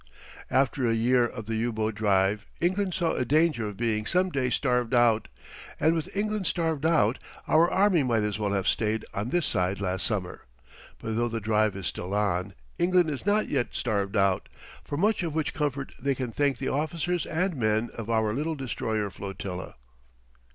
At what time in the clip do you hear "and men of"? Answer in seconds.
17.27-18.09